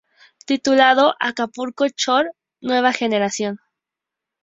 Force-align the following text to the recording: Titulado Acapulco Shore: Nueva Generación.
Titulado 0.47 1.13
Acapulco 1.19 1.85
Shore: 1.95 2.31
Nueva 2.59 2.91
Generación. 2.91 3.59